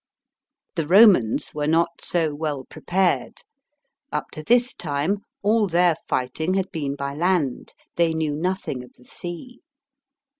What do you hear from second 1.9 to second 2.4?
so